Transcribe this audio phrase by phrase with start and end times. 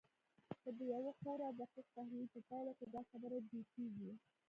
[0.59, 4.11] خو د يوه خورا دقيق تحليل په پايله کې دا خبره جوتېږي.